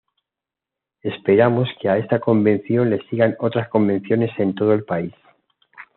[1.03, 5.13] Esperamos que a esta Convención le sigan otras convenciones en todo el país.